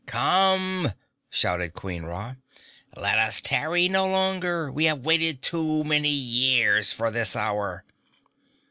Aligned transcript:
"Come!" 0.07 0.93
shouted 1.29 1.75
Queen 1.75 2.01
Ra. 2.01 2.33
"Let 2.97 3.19
us 3.19 3.39
tarry 3.39 3.87
no 3.87 4.07
longer. 4.07 4.71
We 4.71 4.85
have 4.85 5.05
waited 5.05 5.43
too 5.43 5.83
many 5.83 6.09
years 6.09 6.91
for 6.91 7.11
this 7.11 7.35
hour!" 7.35 7.83